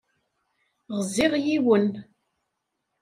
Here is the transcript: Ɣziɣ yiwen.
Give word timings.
Ɣziɣ 0.97 1.33
yiwen. 1.45 1.89